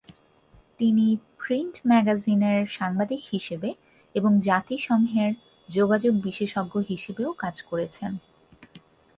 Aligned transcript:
তিনি 0.79 1.05
প্রিন্ট 1.37 1.75
ম্যাগাজিনের 1.87 2.61
সাংবাদিক 2.67 3.21
হিসেবে 3.31 3.69
এবং 4.15 4.31
জাতিসংঘের 4.39 5.31
যোগাযোগ 5.69 6.13
বিশেষজ্ঞ 6.23 6.73
হিসেবেও 6.89 7.29
কাজ 7.33 7.55
করেছেন। 7.61 8.11